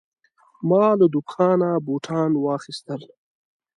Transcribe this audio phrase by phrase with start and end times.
[0.69, 3.01] ما له دوکانه بوتان واخیستل.